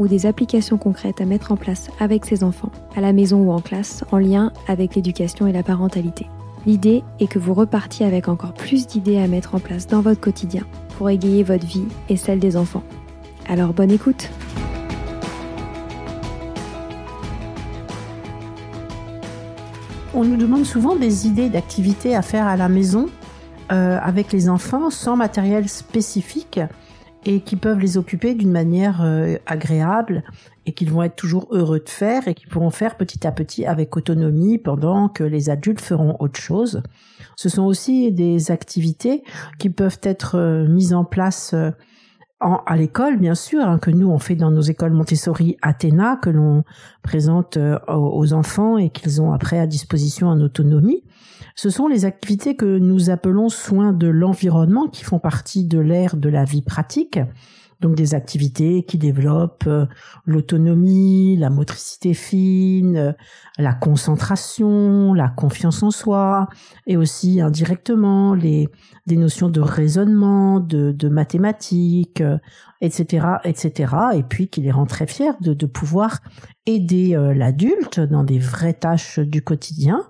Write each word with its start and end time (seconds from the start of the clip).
ou 0.00 0.08
des 0.08 0.24
applications 0.24 0.78
concrètes 0.78 1.20
à 1.20 1.26
mettre 1.26 1.52
en 1.52 1.56
place 1.56 1.90
avec 2.00 2.24
ses 2.24 2.42
enfants, 2.42 2.72
à 2.96 3.02
la 3.02 3.12
maison 3.12 3.42
ou 3.42 3.52
en 3.52 3.60
classe, 3.60 4.02
en 4.10 4.16
lien 4.16 4.50
avec 4.66 4.94
l'éducation 4.96 5.46
et 5.46 5.52
la 5.52 5.62
parentalité. 5.62 6.26
L'idée 6.66 7.04
est 7.20 7.26
que 7.26 7.38
vous 7.38 7.52
repartiez 7.52 8.06
avec 8.06 8.26
encore 8.26 8.54
plus 8.54 8.86
d'idées 8.86 9.18
à 9.18 9.28
mettre 9.28 9.54
en 9.54 9.60
place 9.60 9.86
dans 9.86 10.00
votre 10.00 10.20
quotidien 10.20 10.64
pour 10.96 11.10
égayer 11.10 11.42
votre 11.42 11.66
vie 11.66 11.84
et 12.08 12.16
celle 12.16 12.38
des 12.38 12.56
enfants. 12.56 12.82
Alors 13.46 13.74
bonne 13.74 13.90
écoute 13.90 14.30
On 20.14 20.24
nous 20.24 20.36
demande 20.36 20.64
souvent 20.64 20.96
des 20.96 21.26
idées 21.26 21.50
d'activités 21.50 22.16
à 22.16 22.22
faire 22.22 22.46
à 22.46 22.56
la 22.56 22.70
maison 22.70 23.10
euh, 23.70 23.98
avec 24.02 24.32
les 24.32 24.48
enfants 24.48 24.88
sans 24.88 25.16
matériel 25.16 25.68
spécifique 25.68 26.58
et 27.24 27.40
qui 27.40 27.56
peuvent 27.56 27.78
les 27.78 27.98
occuper 27.98 28.34
d'une 28.34 28.50
manière 28.50 29.02
euh, 29.02 29.36
agréable 29.46 30.22
et 30.66 30.72
qu'ils 30.72 30.90
vont 30.90 31.02
être 31.02 31.16
toujours 31.16 31.48
heureux 31.50 31.80
de 31.80 31.88
faire 31.88 32.28
et 32.28 32.34
qu'ils 32.34 32.48
pourront 32.48 32.70
faire 32.70 32.96
petit 32.96 33.26
à 33.26 33.32
petit 33.32 33.66
avec 33.66 33.96
autonomie 33.96 34.58
pendant 34.58 35.08
que 35.08 35.24
les 35.24 35.50
adultes 35.50 35.80
feront 35.80 36.16
autre 36.18 36.40
chose. 36.40 36.82
Ce 37.36 37.48
sont 37.48 37.64
aussi 37.64 38.12
des 38.12 38.50
activités 38.50 39.22
qui 39.58 39.70
peuvent 39.70 40.00
être 40.02 40.36
euh, 40.36 40.66
mises 40.66 40.94
en 40.94 41.04
place 41.04 41.54
euh, 42.42 42.56
à 42.66 42.76
l'école, 42.76 43.18
bien 43.18 43.34
sûr, 43.34 43.62
hein, 43.62 43.78
que 43.78 43.90
nous 43.90 44.08
on 44.08 44.18
fait 44.18 44.36
dans 44.36 44.50
nos 44.50 44.60
écoles 44.60 44.92
Montessori 44.92 45.56
Athéna, 45.62 46.16
que 46.16 46.30
l'on 46.30 46.64
présente 47.02 47.58
aux 47.88 48.32
enfants 48.32 48.78
et 48.78 48.90
qu'ils 48.90 49.20
ont 49.20 49.32
après 49.32 49.58
à 49.58 49.66
disposition 49.66 50.28
en 50.28 50.40
autonomie. 50.40 51.02
Ce 51.54 51.70
sont 51.70 51.88
les 51.88 52.04
activités 52.04 52.56
que 52.56 52.78
nous 52.78 53.10
appelons 53.10 53.48
soins 53.48 53.92
de 53.92 54.06
l'environnement 54.06 54.86
qui 54.88 55.04
font 55.04 55.18
partie 55.18 55.64
de 55.64 55.78
l'ère 55.78 56.16
de 56.16 56.28
la 56.28 56.44
vie 56.44 56.62
pratique. 56.62 57.18
Donc 57.80 57.94
des 57.94 58.14
activités 58.14 58.82
qui 58.82 58.98
développent 58.98 59.64
euh, 59.66 59.86
l'autonomie, 60.26 61.36
la 61.38 61.48
motricité 61.48 62.12
fine, 62.12 62.96
euh, 62.96 63.12
la 63.58 63.72
concentration, 63.72 65.14
la 65.14 65.28
confiance 65.28 65.82
en 65.82 65.90
soi, 65.90 66.48
et 66.86 66.96
aussi 66.96 67.40
indirectement 67.40 68.34
les 68.34 68.68
des 69.06 69.16
notions 69.16 69.48
de 69.48 69.60
raisonnement, 69.60 70.60
de, 70.60 71.08
mathématiques, 71.08 72.22
etc., 72.80 73.26
euh, 73.26 73.48
etc. 73.48 73.94
Et 74.14 74.22
puis 74.22 74.48
qui 74.48 74.60
les 74.60 74.70
rend 74.70 74.86
très 74.86 75.06
fiers 75.06 75.32
de, 75.40 75.54
de 75.54 75.66
pouvoir 75.66 76.20
aider 76.66 77.16
l'adulte 77.34 77.98
dans 77.98 78.22
des 78.22 78.38
vraies 78.38 78.74
tâches 78.74 79.18
du 79.18 79.42
quotidien 79.42 80.06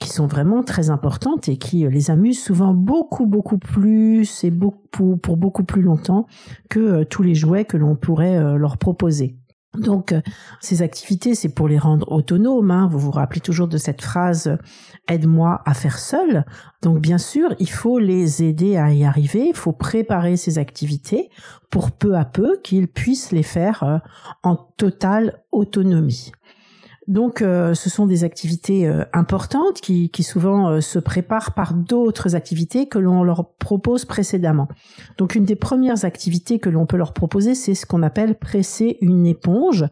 qui 0.00 0.08
sont 0.08 0.26
vraiment 0.26 0.62
très 0.62 0.90
importantes 0.90 1.48
et 1.48 1.56
qui 1.56 1.84
euh, 1.84 1.90
les 1.90 2.10
amusent 2.10 2.42
souvent 2.42 2.74
beaucoup 2.74 3.26
beaucoup 3.26 3.58
plus 3.58 4.44
et 4.44 4.50
beaucoup 4.50 5.16
pour 5.16 5.36
beaucoup 5.36 5.64
plus 5.64 5.82
longtemps 5.82 6.26
que 6.70 6.80
euh, 6.80 7.04
tous 7.04 7.22
les 7.22 7.34
jouets 7.34 7.64
que 7.64 7.76
l'on 7.76 7.94
pourrait 7.94 8.36
euh, 8.36 8.56
leur 8.56 8.78
proposer. 8.78 9.36
Donc 9.74 10.14
ces 10.60 10.82
activités, 10.82 11.34
c'est 11.34 11.48
pour 11.48 11.66
les 11.66 11.78
rendre 11.78 12.12
autonomes. 12.12 12.70
Hein. 12.70 12.88
Vous 12.90 12.98
vous 12.98 13.10
rappelez 13.10 13.40
toujours 13.40 13.68
de 13.68 13.78
cette 13.78 14.02
phrase 14.02 14.58
"aide-moi 15.08 15.62
à 15.64 15.72
faire 15.72 15.98
seul". 15.98 16.44
Donc 16.82 16.98
bien 17.00 17.16
sûr, 17.16 17.54
il 17.58 17.70
faut 17.70 17.98
les 17.98 18.42
aider 18.42 18.76
à 18.76 18.92
y 18.92 19.02
arriver. 19.02 19.46
Il 19.48 19.56
faut 19.56 19.72
préparer 19.72 20.36
ces 20.36 20.58
activités 20.58 21.30
pour 21.70 21.90
peu 21.90 22.18
à 22.18 22.26
peu 22.26 22.58
qu'ils 22.62 22.86
puissent 22.86 23.32
les 23.32 23.42
faire 23.42 24.02
en 24.42 24.56
totale 24.56 25.42
autonomie. 25.52 26.32
Donc, 27.12 27.42
euh, 27.42 27.74
ce 27.74 27.90
sont 27.90 28.06
des 28.06 28.24
activités 28.24 28.88
euh, 28.88 29.04
importantes 29.12 29.82
qui, 29.82 30.08
qui 30.08 30.22
souvent 30.22 30.70
euh, 30.70 30.80
se 30.80 30.98
préparent 30.98 31.52
par 31.52 31.74
d'autres 31.74 32.36
activités 32.36 32.86
que 32.88 32.98
l'on 32.98 33.22
leur 33.22 33.50
propose 33.58 34.06
précédemment. 34.06 34.66
Donc, 35.18 35.34
une 35.34 35.44
des 35.44 35.54
premières 35.54 36.06
activités 36.06 36.58
que 36.58 36.70
l'on 36.70 36.86
peut 36.86 36.96
leur 36.96 37.12
proposer, 37.12 37.54
c'est 37.54 37.74
ce 37.74 37.84
qu'on 37.84 38.02
appelle 38.02 38.34
presser 38.34 38.96
une 39.02 39.26
éponge. 39.26 39.84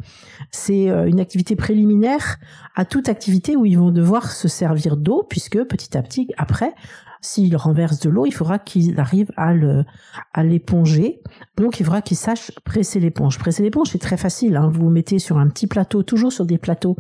C'est 0.51 0.87
une 0.87 1.21
activité 1.21 1.57
préliminaire 1.57 2.39
à 2.75 2.87
toute 2.87 3.11
activité 3.11 3.55
où 3.55 3.67
ils 3.67 3.79
vont 3.79 3.91
devoir 3.91 4.33
se 4.33 4.49
servir 4.49 4.97
d'eau, 4.97 5.23
puisque 5.29 5.63
petit 5.65 5.99
à 5.99 6.03
petit, 6.03 6.29
après, 6.39 6.73
s'il 7.21 7.57
renverse 7.57 8.01
de 8.01 8.11
l'eau, 8.11 8.27
il 8.27 8.33
faudra 8.33 8.59
qu'il 8.59 8.99
arrive 8.99 9.31
à 9.37 10.43
l'éponger. 10.43 11.23
Donc 11.57 11.81
il 11.81 11.85
faudra 11.85 12.03
qu'il 12.03 12.17
sache 12.17 12.53
presser 12.65 13.01
l'éponge. 13.01 13.39
Presser 13.39 13.63
l'éponge, 13.63 13.91
c'est 13.91 13.99
très 13.99 14.17
facile. 14.17 14.57
Hein. 14.57 14.71
Vous 14.73 14.83
vous 14.83 14.91
mettez 14.91 15.19
sur 15.19 15.39
un 15.39 15.49
petit 15.49 15.67
plateau, 15.67 16.03
toujours 16.03 16.33
sur 16.33 16.47
des 16.47 16.59
plateaux 16.59 16.97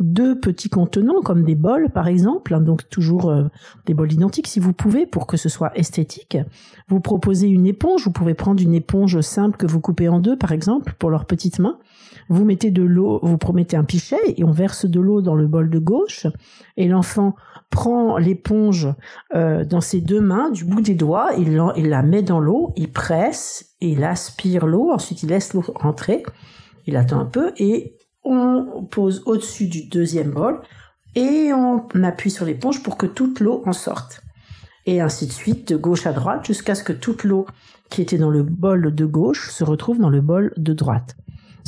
deux 0.00 0.38
petits 0.38 0.68
contenants 0.68 1.20
comme 1.22 1.44
des 1.44 1.54
bols 1.54 1.90
par 1.90 2.06
exemple, 2.06 2.54
hein, 2.54 2.60
donc 2.60 2.88
toujours 2.88 3.30
euh, 3.30 3.48
des 3.86 3.94
bols 3.94 4.12
identiques 4.12 4.46
si 4.46 4.60
vous 4.60 4.72
pouvez 4.72 5.06
pour 5.06 5.26
que 5.26 5.36
ce 5.36 5.48
soit 5.48 5.76
esthétique. 5.76 6.38
Vous 6.88 7.00
proposez 7.00 7.48
une 7.48 7.66
éponge, 7.66 8.04
vous 8.04 8.12
pouvez 8.12 8.34
prendre 8.34 8.62
une 8.62 8.74
éponge 8.74 9.20
simple 9.20 9.56
que 9.56 9.66
vous 9.66 9.80
coupez 9.80 10.08
en 10.08 10.20
deux 10.20 10.36
par 10.36 10.52
exemple 10.52 10.94
pour 10.98 11.10
leurs 11.10 11.26
petites 11.26 11.58
mains. 11.58 11.78
Vous 12.28 12.44
mettez 12.44 12.70
de 12.70 12.82
l'eau, 12.82 13.20
vous 13.22 13.38
promettez 13.38 13.76
un 13.76 13.84
pichet 13.84 14.18
et 14.36 14.44
on 14.44 14.50
verse 14.50 14.84
de 14.84 15.00
l'eau 15.00 15.22
dans 15.22 15.34
le 15.34 15.46
bol 15.46 15.70
de 15.70 15.78
gauche 15.78 16.26
et 16.76 16.86
l'enfant 16.86 17.34
prend 17.70 18.18
l'éponge 18.18 18.88
euh, 19.34 19.64
dans 19.64 19.80
ses 19.80 20.00
deux 20.00 20.20
mains 20.20 20.50
du 20.50 20.64
bout 20.64 20.80
des 20.80 20.94
doigts, 20.94 21.30
il, 21.38 21.54
la 21.54 22.02
met 22.02 22.22
dans 22.22 22.40
l'eau, 22.40 22.72
il 22.76 22.92
presse, 22.92 23.74
il 23.80 24.04
aspire 24.04 24.66
l'eau, 24.66 24.90
ensuite 24.90 25.22
il 25.22 25.30
laisse 25.30 25.54
l'eau 25.54 25.64
rentrer, 25.74 26.22
il 26.86 26.96
attend 26.96 27.20
un 27.20 27.26
peu 27.26 27.52
et 27.56 27.96
on 28.24 28.86
pose 28.90 29.22
au-dessus 29.26 29.66
du 29.66 29.88
deuxième 29.88 30.30
bol 30.30 30.60
et 31.14 31.52
on 31.52 31.86
appuie 32.02 32.30
sur 32.30 32.44
l'éponge 32.44 32.82
pour 32.82 32.96
que 32.96 33.06
toute 33.06 33.40
l'eau 33.40 33.62
en 33.66 33.72
sorte. 33.72 34.22
Et 34.86 35.00
ainsi 35.00 35.26
de 35.26 35.32
suite, 35.32 35.68
de 35.68 35.76
gauche 35.76 36.06
à 36.06 36.12
droite, 36.12 36.46
jusqu'à 36.46 36.74
ce 36.74 36.82
que 36.82 36.92
toute 36.92 37.24
l'eau 37.24 37.46
qui 37.90 38.02
était 38.02 38.18
dans 38.18 38.30
le 38.30 38.42
bol 38.42 38.94
de 38.94 39.04
gauche 39.04 39.50
se 39.50 39.64
retrouve 39.64 39.98
dans 39.98 40.10
le 40.10 40.20
bol 40.20 40.52
de 40.56 40.72
droite. 40.72 41.16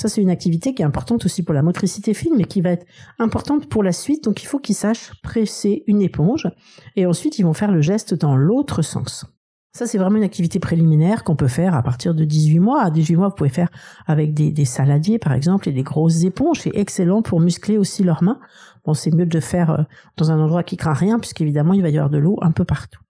Ça, 0.00 0.08
c'est 0.08 0.22
une 0.22 0.30
activité 0.30 0.72
qui 0.72 0.80
est 0.80 0.86
importante 0.86 1.26
aussi 1.26 1.42
pour 1.42 1.52
la 1.52 1.60
motricité 1.60 2.14
fine, 2.14 2.32
mais 2.34 2.44
qui 2.44 2.62
va 2.62 2.70
être 2.70 2.86
importante 3.18 3.68
pour 3.68 3.82
la 3.82 3.92
suite. 3.92 4.24
Donc, 4.24 4.42
il 4.42 4.46
faut 4.46 4.58
qu'ils 4.58 4.74
sachent 4.74 5.12
presser 5.22 5.84
une 5.88 6.00
éponge. 6.00 6.48
Et 6.96 7.04
ensuite, 7.04 7.38
ils 7.38 7.42
vont 7.42 7.52
faire 7.52 7.70
le 7.70 7.82
geste 7.82 8.14
dans 8.14 8.34
l'autre 8.34 8.80
sens. 8.80 9.26
Ça, 9.74 9.86
c'est 9.86 9.98
vraiment 9.98 10.16
une 10.16 10.22
activité 10.22 10.58
préliminaire 10.58 11.22
qu'on 11.22 11.36
peut 11.36 11.48
faire 11.48 11.74
à 11.74 11.82
partir 11.82 12.14
de 12.14 12.24
18 12.24 12.60
mois. 12.60 12.82
À 12.82 12.90
18 12.90 13.16
mois, 13.16 13.28
vous 13.28 13.34
pouvez 13.34 13.50
faire 13.50 13.68
avec 14.06 14.32
des, 14.32 14.64
saladiers, 14.64 15.18
par 15.18 15.34
exemple, 15.34 15.68
et 15.68 15.72
des 15.72 15.82
grosses 15.82 16.24
éponges. 16.24 16.60
C'est 16.60 16.74
excellent 16.74 17.20
pour 17.20 17.38
muscler 17.38 17.76
aussi 17.76 18.02
leurs 18.02 18.22
mains. 18.22 18.40
Bon, 18.86 18.94
c'est 18.94 19.14
mieux 19.14 19.26
de 19.26 19.40
faire 19.40 19.70
euh, 19.70 19.82
dans 20.16 20.30
un 20.30 20.40
endroit 20.40 20.62
qui 20.62 20.78
craint 20.78 20.94
rien, 20.94 21.18
puisqu'évidemment, 21.18 21.74
il 21.74 21.82
va 21.82 21.90
y 21.90 21.98
avoir 21.98 22.08
de 22.08 22.16
l'eau 22.16 22.38
un 22.40 22.52
peu 22.52 22.64
partout. 22.64 23.00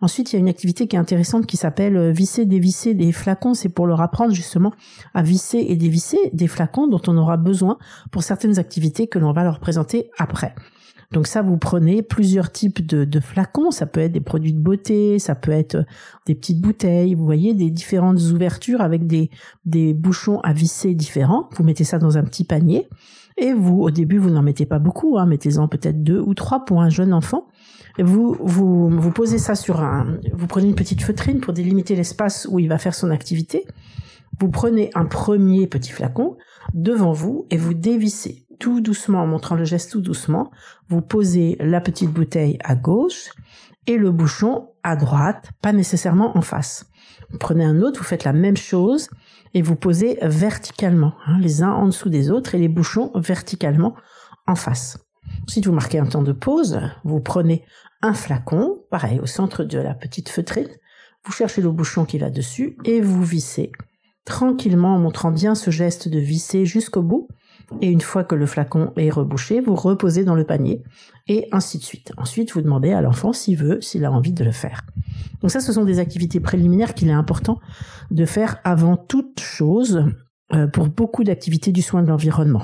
Ensuite, 0.00 0.32
il 0.32 0.36
y 0.36 0.38
a 0.38 0.40
une 0.40 0.48
activité 0.48 0.86
qui 0.86 0.96
est 0.96 0.98
intéressante 0.98 1.46
qui 1.46 1.56
s'appelle 1.56 1.96
euh, 1.96 2.10
visser, 2.10 2.44
dévisser 2.44 2.94
des 2.94 3.12
flacons. 3.12 3.54
C'est 3.54 3.68
pour 3.68 3.86
leur 3.86 4.00
apprendre 4.00 4.34
justement 4.34 4.72
à 5.14 5.22
visser 5.22 5.58
et 5.68 5.76
dévisser 5.76 6.18
des 6.32 6.48
flacons 6.48 6.86
dont 6.86 7.00
on 7.06 7.16
aura 7.16 7.36
besoin 7.36 7.78
pour 8.10 8.22
certaines 8.22 8.58
activités 8.58 9.06
que 9.06 9.18
l'on 9.18 9.32
va 9.32 9.44
leur 9.44 9.60
présenter 9.60 10.10
après. 10.18 10.54
Donc 11.12 11.26
ça, 11.26 11.42
vous 11.42 11.56
prenez 11.56 12.02
plusieurs 12.02 12.50
types 12.50 12.84
de, 12.84 13.20
flacons. 13.20 13.70
Ça 13.70 13.86
peut 13.86 14.00
être 14.00 14.12
des 14.12 14.20
produits 14.20 14.52
de 14.52 14.58
beauté, 14.58 15.18
ça 15.18 15.34
peut 15.34 15.52
être 15.52 15.84
des 16.26 16.34
petites 16.34 16.60
bouteilles. 16.60 17.14
Vous 17.14 17.24
voyez 17.24 17.54
des 17.54 17.70
différentes 17.70 18.20
ouvertures 18.32 18.80
avec 18.80 19.06
des, 19.06 19.30
des 19.64 19.94
bouchons 19.94 20.40
à 20.40 20.52
visser 20.52 20.94
différents. 20.94 21.48
Vous 21.52 21.64
mettez 21.64 21.84
ça 21.84 21.98
dans 21.98 22.18
un 22.18 22.24
petit 22.24 22.44
panier. 22.44 22.88
Et 23.38 23.52
vous, 23.52 23.82
au 23.82 23.90
début, 23.90 24.18
vous 24.18 24.30
n'en 24.30 24.42
mettez 24.42 24.66
pas 24.66 24.78
beaucoup. 24.78 25.18
Hein. 25.18 25.26
Mettez-en 25.26 25.68
peut-être 25.68 26.02
deux 26.02 26.20
ou 26.20 26.34
trois 26.34 26.64
pour 26.64 26.80
un 26.80 26.88
jeune 26.88 27.12
enfant. 27.12 27.46
Vous, 27.98 28.36
vous, 28.40 28.88
vous 28.90 29.10
posez 29.10 29.38
ça 29.38 29.54
sur 29.54 29.80
un, 29.80 30.18
vous 30.32 30.46
prenez 30.46 30.68
une 30.68 30.74
petite 30.74 31.02
feutrine 31.02 31.40
pour 31.40 31.52
délimiter 31.52 31.96
l'espace 31.96 32.46
où 32.50 32.58
il 32.58 32.68
va 32.68 32.78
faire 32.78 32.94
son 32.94 33.10
activité. 33.10 33.64
Vous 34.38 34.50
prenez 34.50 34.90
un 34.94 35.06
premier 35.06 35.66
petit 35.66 35.92
flacon 35.92 36.36
devant 36.74 37.12
vous 37.12 37.46
et 37.50 37.56
vous 37.56 37.74
dévissez 37.74 38.46
tout 38.58 38.80
doucement 38.80 39.22
en 39.22 39.26
montrant 39.26 39.54
le 39.54 39.64
geste 39.64 39.92
tout 39.92 40.00
doucement. 40.00 40.50
Vous 40.88 41.00
posez 41.00 41.56
la 41.60 41.80
petite 41.80 42.10
bouteille 42.10 42.58
à 42.64 42.74
gauche 42.74 43.30
et 43.86 43.96
le 43.96 44.10
bouchon 44.10 44.68
à 44.82 44.96
droite, 44.96 45.50
pas 45.62 45.72
nécessairement 45.72 46.36
en 46.36 46.42
face. 46.42 46.86
Vous 47.30 47.38
prenez 47.38 47.64
un 47.64 47.80
autre, 47.82 48.00
vous 48.00 48.06
faites 48.06 48.24
la 48.24 48.32
même 48.32 48.56
chose 48.56 49.08
et 49.54 49.62
vous 49.62 49.76
posez 49.76 50.18
verticalement, 50.22 51.14
hein, 51.26 51.38
les 51.40 51.62
uns 51.62 51.72
en 51.72 51.86
dessous 51.86 52.08
des 52.08 52.30
autres 52.30 52.54
et 52.54 52.58
les 52.58 52.68
bouchons 52.68 53.10
verticalement 53.14 53.94
en 54.46 54.54
face. 54.54 55.05
Ensuite, 55.48 55.66
vous 55.66 55.72
marquez 55.72 55.98
un 55.98 56.06
temps 56.06 56.22
de 56.22 56.32
pause, 56.32 56.80
vous 57.04 57.20
prenez 57.20 57.64
un 58.02 58.14
flacon, 58.14 58.78
pareil, 58.90 59.20
au 59.20 59.26
centre 59.26 59.64
de 59.64 59.78
la 59.78 59.94
petite 59.94 60.28
feutrine, 60.28 60.68
vous 61.24 61.32
cherchez 61.32 61.60
le 61.60 61.70
bouchon 61.70 62.04
qui 62.04 62.18
va 62.18 62.30
dessus 62.30 62.76
et 62.84 63.00
vous 63.00 63.24
vissez 63.24 63.72
tranquillement 64.24 64.94
en 64.94 64.98
montrant 64.98 65.30
bien 65.30 65.54
ce 65.54 65.70
geste 65.70 66.08
de 66.08 66.18
visser 66.18 66.66
jusqu'au 66.66 67.02
bout. 67.02 67.28
Et 67.80 67.90
une 67.90 68.00
fois 68.00 68.22
que 68.22 68.34
le 68.34 68.46
flacon 68.46 68.92
est 68.96 69.10
rebouché, 69.10 69.60
vous 69.60 69.74
reposez 69.74 70.24
dans 70.24 70.34
le 70.34 70.44
panier 70.44 70.82
et 71.26 71.48
ainsi 71.52 71.78
de 71.78 71.82
suite. 71.82 72.12
Ensuite, 72.16 72.52
vous 72.52 72.60
demandez 72.60 72.92
à 72.92 73.00
l'enfant 73.00 73.32
s'il 73.32 73.56
veut, 73.56 73.80
s'il 73.80 74.04
a 74.04 74.12
envie 74.12 74.32
de 74.32 74.44
le 74.44 74.52
faire. 74.52 74.82
Donc 75.40 75.50
ça, 75.50 75.60
ce 75.60 75.72
sont 75.72 75.84
des 75.84 75.98
activités 75.98 76.38
préliminaires 76.38 76.94
qu'il 76.94 77.08
est 77.08 77.12
important 77.12 77.58
de 78.10 78.24
faire 78.24 78.58
avant 78.62 78.96
toute 78.96 79.40
chose 79.40 80.04
euh, 80.52 80.68
pour 80.68 80.88
beaucoup 80.88 81.24
d'activités 81.24 81.72
du 81.72 81.82
soin 81.82 82.02
de 82.02 82.08
l'environnement. 82.08 82.62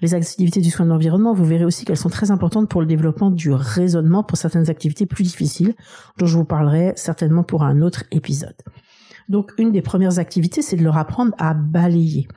Les 0.00 0.14
activités 0.14 0.60
du 0.60 0.70
soin 0.70 0.84
de 0.86 0.90
l'environnement, 0.90 1.32
vous 1.32 1.44
verrez 1.44 1.64
aussi 1.64 1.84
qu'elles 1.84 1.96
sont 1.96 2.08
très 2.08 2.30
importantes 2.30 2.68
pour 2.68 2.80
le 2.80 2.86
développement 2.86 3.30
du 3.30 3.52
raisonnement 3.52 4.22
pour 4.22 4.38
certaines 4.38 4.70
activités 4.70 5.06
plus 5.06 5.24
difficiles, 5.24 5.74
dont 6.18 6.26
je 6.26 6.36
vous 6.36 6.44
parlerai 6.44 6.92
certainement 6.96 7.42
pour 7.42 7.62
un 7.62 7.82
autre 7.82 8.04
épisode. 8.10 8.56
Donc 9.28 9.52
une 9.58 9.72
des 9.72 9.82
premières 9.82 10.18
activités, 10.18 10.62
c'est 10.62 10.76
de 10.76 10.84
leur 10.84 10.96
apprendre 10.96 11.32
à 11.38 11.54
balayer. 11.54 12.28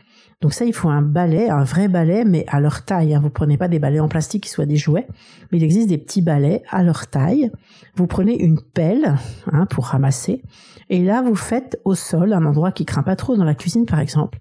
Donc 0.42 0.54
ça, 0.54 0.66
il 0.66 0.74
faut 0.74 0.90
un 0.90 1.02
balai, 1.02 1.50
un 1.50 1.64
vrai 1.64 1.88
balai, 1.88 2.24
mais 2.26 2.46
à 2.50 2.60
leur 2.60 2.84
taille. 2.84 3.16
Hein. 3.16 3.20
Vous 3.20 3.30
prenez 3.30 3.58
pas 3.58 3.68
des 3.68 3.80
balais 3.80 4.00
en 4.00 4.08
plastique 4.08 4.44
qui 4.44 4.50
soient 4.50 4.66
des 4.66 4.76
jouets, 4.76 5.08
mais 5.52 5.58
il 5.58 5.64
existe 5.64 5.88
des 5.88 5.98
petits 5.98 6.22
balais 6.22 6.62
à 6.70 6.84
leur 6.84 7.08
taille. 7.08 7.52
Vous 7.96 8.06
prenez 8.06 8.38
une 8.44 8.60
pelle 8.62 9.16
hein, 9.52 9.66
pour 9.66 9.86
ramasser, 9.86 10.44
et 10.90 11.04
là 11.04 11.22
vous 11.22 11.36
faites 11.36 11.80
au 11.86 11.96
sol, 11.96 12.34
un 12.34 12.46
endroit 12.46 12.72
qui 12.72 12.86
craint 12.86 13.04
pas 13.04 13.16
trop 13.16 13.36
dans 13.36 13.46
la 13.46 13.56
cuisine 13.56 13.86
par 13.86 14.00
exemple, 14.00 14.40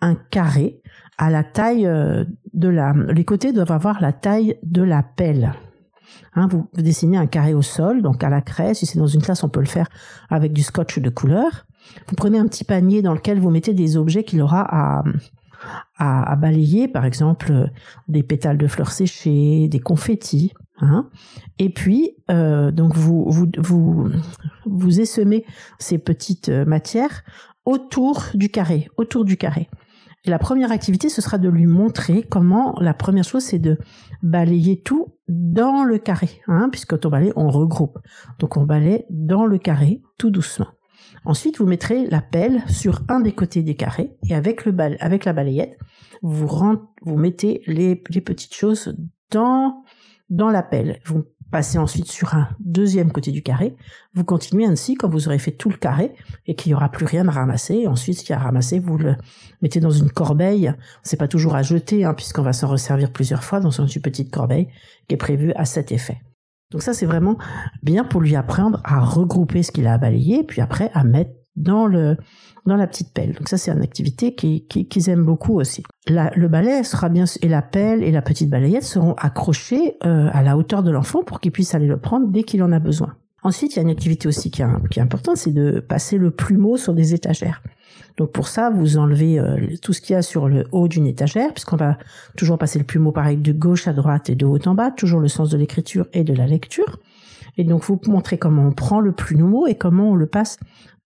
un 0.00 0.14
carré 0.14 0.82
à 1.18 1.30
la 1.30 1.44
taille 1.44 1.86
euh, 1.86 2.24
de 2.52 2.68
la. 2.68 2.92
Les 2.92 3.24
côtés 3.24 3.52
doivent 3.52 3.72
avoir 3.72 4.00
la 4.00 4.12
taille 4.12 4.58
de 4.62 4.82
la 4.82 5.02
pelle. 5.02 5.54
Hein, 6.34 6.48
vous, 6.48 6.68
dessinez 6.74 7.16
un 7.16 7.26
carré 7.26 7.54
au 7.54 7.62
sol, 7.62 8.02
donc 8.02 8.22
à 8.22 8.28
la 8.28 8.42
craie. 8.42 8.74
Si 8.74 8.86
c'est 8.86 8.98
dans 8.98 9.06
une 9.06 9.22
classe, 9.22 9.42
on 9.42 9.48
peut 9.48 9.60
le 9.60 9.66
faire 9.66 9.88
avec 10.28 10.52
du 10.52 10.62
scotch 10.62 10.98
de 10.98 11.10
couleur. 11.10 11.66
Vous 12.08 12.16
prenez 12.16 12.38
un 12.38 12.46
petit 12.46 12.64
panier 12.64 13.02
dans 13.02 13.14
lequel 13.14 13.38
vous 13.38 13.50
mettez 13.50 13.74
des 13.74 13.96
objets 13.96 14.24
qu'il 14.24 14.42
aura 14.42 14.66
à, 14.68 15.04
à, 15.98 16.36
balayer, 16.36 16.88
par 16.88 17.04
exemple 17.04 17.52
euh, 17.52 17.66
des 18.08 18.22
pétales 18.22 18.58
de 18.58 18.66
fleurs 18.66 18.92
séchées, 18.92 19.68
des 19.68 19.80
confettis. 19.80 20.52
Hein. 20.78 21.08
Et 21.58 21.70
puis, 21.70 22.16
euh, 22.30 22.70
donc 22.70 22.94
vous, 22.94 23.24
vous, 23.30 23.46
vous, 23.56 24.10
vous 24.66 25.00
essemez 25.00 25.46
ces 25.78 25.96
petites 25.96 26.50
matières 26.50 27.22
autour 27.64 28.24
du 28.34 28.50
carré, 28.50 28.88
autour 28.96 29.24
du 29.24 29.36
carré. 29.36 29.68
Et 30.26 30.30
la 30.30 30.38
première 30.40 30.72
activité, 30.72 31.08
ce 31.08 31.22
sera 31.22 31.38
de 31.38 31.48
lui 31.48 31.66
montrer 31.66 32.24
comment, 32.24 32.76
la 32.80 32.94
première 32.94 33.24
chose, 33.24 33.44
c'est 33.44 33.60
de 33.60 33.78
balayer 34.22 34.82
tout 34.82 35.14
dans 35.28 35.84
le 35.84 35.98
carré, 35.98 36.42
hein, 36.48 36.68
puisque 36.70 36.90
quand 36.90 37.06
on 37.06 37.10
balaye, 37.10 37.32
on 37.36 37.48
regroupe. 37.48 37.98
Donc 38.40 38.56
on 38.56 38.64
balaye 38.64 39.04
dans 39.08 39.46
le 39.46 39.58
carré, 39.58 40.02
tout 40.18 40.30
doucement. 40.30 40.66
Ensuite, 41.24 41.58
vous 41.58 41.66
mettrez 41.66 42.06
la 42.06 42.22
pelle 42.22 42.62
sur 42.68 43.02
un 43.08 43.20
des 43.20 43.32
côtés 43.32 43.62
des 43.62 43.76
carrés, 43.76 44.16
et 44.28 44.34
avec, 44.34 44.64
le 44.64 44.72
bal 44.72 44.96
avec 44.98 45.24
la 45.24 45.32
balayette, 45.32 45.78
vous, 46.22 46.48
vous 47.02 47.16
mettez 47.16 47.62
les, 47.68 47.94
petites 47.94 48.54
choses 48.54 48.96
dans, 49.30 49.84
la 50.28 50.62
pelle. 50.62 51.00
Passez 51.50 51.78
ensuite 51.78 52.06
sur 52.06 52.34
un 52.34 52.48
deuxième 52.60 53.12
côté 53.12 53.30
du 53.30 53.42
carré. 53.42 53.76
Vous 54.14 54.24
continuez 54.24 54.66
ainsi 54.66 54.94
quand 54.94 55.08
vous 55.08 55.28
aurez 55.28 55.38
fait 55.38 55.52
tout 55.52 55.70
le 55.70 55.76
carré 55.76 56.12
et 56.46 56.54
qu'il 56.54 56.70
n'y 56.70 56.74
aura 56.74 56.90
plus 56.90 57.06
rien 57.06 57.26
à 57.28 57.30
ramasser. 57.30 57.86
ensuite, 57.86 58.18
ce 58.18 58.24
qu'il 58.24 58.30
y 58.30 58.36
a 58.36 58.40
à 58.40 58.44
ramasser, 58.44 58.78
vous 58.78 58.98
le 58.98 59.16
mettez 59.62 59.80
dans 59.80 59.90
une 59.90 60.10
corbeille. 60.10 60.72
C'est 61.02 61.16
pas 61.16 61.28
toujours 61.28 61.54
à 61.54 61.62
jeter, 61.62 62.04
hein, 62.04 62.14
puisqu'on 62.14 62.42
va 62.42 62.52
s'en 62.52 62.68
resservir 62.68 63.12
plusieurs 63.12 63.44
fois 63.44 63.60
dans 63.60 63.70
une 63.70 63.86
petite 64.02 64.30
corbeille 64.30 64.68
qui 65.08 65.14
est 65.14 65.18
prévue 65.18 65.52
à 65.54 65.64
cet 65.64 65.92
effet. 65.92 66.20
Donc 66.72 66.82
ça, 66.82 66.94
c'est 66.94 67.06
vraiment 67.06 67.38
bien 67.82 68.04
pour 68.04 68.20
lui 68.20 68.34
apprendre 68.34 68.80
à 68.84 69.00
regrouper 69.00 69.62
ce 69.62 69.70
qu'il 69.70 69.86
a 69.86 69.94
à 69.94 69.98
balayer, 69.98 70.42
puis 70.42 70.60
après 70.60 70.90
à 70.94 71.04
mettre 71.04 71.30
dans 71.56 71.86
le 71.86 72.16
dans 72.66 72.76
la 72.76 72.86
petite 72.86 73.12
pelle. 73.12 73.32
Donc 73.34 73.48
ça, 73.48 73.56
c'est 73.58 73.70
une 73.70 73.82
activité 73.82 74.34
qu'ils 74.34 74.66
qui, 74.66 74.88
qui 74.88 75.10
aiment 75.10 75.24
beaucoup 75.24 75.60
aussi. 75.60 75.84
le 76.08 76.46
balai 76.48 76.82
sera 76.82 77.08
bien 77.08 77.24
et 77.40 77.48
la 77.48 77.62
pelle 77.62 78.02
et 78.02 78.10
la 78.10 78.22
petite 78.22 78.50
balayette 78.50 78.82
seront 78.82 79.14
accrochés 79.14 79.96
euh, 80.04 80.28
à 80.32 80.42
la 80.42 80.56
hauteur 80.56 80.82
de 80.82 80.90
l'enfant 80.90 81.22
pour 81.22 81.40
qu'il 81.40 81.52
puisse 81.52 81.74
aller 81.74 81.86
le 81.86 81.98
prendre 81.98 82.26
dès 82.28 82.42
qu'il 82.42 82.62
en 82.62 82.72
a 82.72 82.80
besoin. 82.80 83.14
Ensuite, 83.42 83.74
il 83.74 83.76
y 83.76 83.78
a 83.78 83.82
une 83.82 83.90
activité 83.90 84.26
aussi 84.26 84.50
qui 84.50 84.62
est, 84.62 84.66
qui 84.90 84.98
est 84.98 85.02
importante, 85.02 85.36
c'est 85.36 85.52
de 85.52 85.78
passer 85.78 86.18
le 86.18 86.32
plumeau 86.32 86.76
sur 86.76 86.94
des 86.94 87.14
étagères. 87.14 87.62
Donc 88.16 88.32
pour 88.32 88.48
ça, 88.48 88.70
vous 88.70 88.96
enlevez 88.96 89.38
euh, 89.38 89.56
tout 89.82 89.92
ce 89.92 90.00
qu'il 90.00 90.14
y 90.14 90.16
a 90.16 90.22
sur 90.22 90.48
le 90.48 90.64
haut 90.72 90.88
d'une 90.88 91.06
étagère, 91.06 91.52
puisqu'on 91.52 91.76
va 91.76 91.98
toujours 92.36 92.58
passer 92.58 92.78
le 92.78 92.84
plumeau 92.84 93.12
pareil 93.12 93.36
de 93.36 93.52
gauche 93.52 93.88
à 93.88 93.92
droite 93.92 94.30
et 94.30 94.34
de 94.34 94.46
haut 94.46 94.58
en 94.66 94.74
bas, 94.74 94.90
toujours 94.90 95.20
le 95.20 95.28
sens 95.28 95.50
de 95.50 95.58
l'écriture 95.58 96.06
et 96.12 96.24
de 96.24 96.34
la 96.34 96.46
lecture. 96.46 96.98
Et 97.58 97.64
donc 97.64 97.84
vous 97.84 98.00
montrez 98.06 98.38
comment 98.38 98.66
on 98.66 98.72
prend 98.72 99.00
le 99.00 99.12
plumeau 99.12 99.66
et 99.66 99.74
comment 99.74 100.10
on 100.10 100.14
le 100.14 100.26
passe 100.26 100.58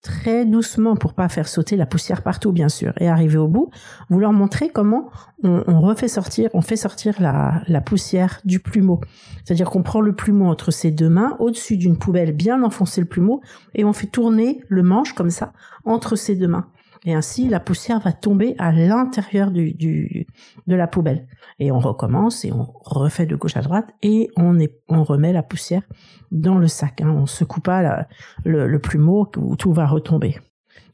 très 0.02 0.47
doucement 0.47 0.97
pour 0.97 1.14
pas 1.14 1.28
faire 1.28 1.49
sauter 1.49 1.76
la 1.76 1.87
poussière 1.87 2.23
partout, 2.23 2.52
bien 2.52 2.69
sûr. 2.69 2.92
Et 2.99 3.09
arriver 3.09 3.37
au 3.37 3.49
bout, 3.49 3.71
vous 4.09 4.19
leur 4.19 4.33
montrez 4.33 4.71
comment 4.71 5.11
on, 5.42 5.80
refait 5.80 6.09
sortir, 6.09 6.50
on 6.54 6.62
fait 6.62 6.76
sortir 6.76 7.21
la, 7.21 7.62
la 7.66 7.80
poussière 7.80 8.40
du 8.45 8.61
plumeau. 8.61 9.00
C'est-à-dire 9.45 9.71
qu'on 9.71 9.83
prend 9.83 10.00
le 10.00 10.14
plumeau 10.14 10.47
entre 10.47 10.71
ses 10.71 10.90
deux 10.90 11.09
mains, 11.09 11.37
au-dessus 11.38 11.76
d'une 11.76 11.99
poubelle, 11.99 12.33
bien 12.33 12.62
enfoncer 12.62 13.00
le 13.00 13.07
plumeau, 13.07 13.40
et 13.75 13.85
on 13.85 13.92
fait 13.92 14.07
tourner 14.07 14.62
le 14.69 14.83
manche 14.83 15.12
comme 15.12 15.30
ça 15.30 15.52
entre 15.85 16.16
ses 16.16 16.35
deux 16.35 16.49
mains. 16.49 16.66
Et 17.04 17.14
ainsi 17.14 17.49
la 17.49 17.61
poussière 17.61 18.00
va 18.00 18.12
tomber 18.12 18.54
à 18.59 18.73
l'intérieur 18.73 19.50
du, 19.50 20.26
de 20.66 20.75
la 20.75 20.87
poubelle. 20.87 21.26
Et 21.59 21.73
on 21.73 21.78
recommence 21.78 22.45
et 22.45 22.52
on 22.52 22.73
refait 22.85 23.26
de 23.26 23.37
gauche 23.37 23.57
à 23.57 23.62
droite 23.62 23.88
et 24.02 24.30
on, 24.37 24.59
est, 24.59 24.80
on 24.88 25.02
remet 25.02 25.33
la 25.33 25.42
poussière 25.42 25.83
dans 26.30 26.59
le 26.59 26.69
sac. 26.69 27.00
Hein. 27.00 27.11
On 27.11 27.26
secoue 27.26 27.61
pas 27.61 28.07
le, 28.45 28.66
le 28.66 28.78
plumeau 28.78 29.30
où 29.37 29.57
tout 29.57 29.73
va 29.73 29.87
retomber. 29.87 30.38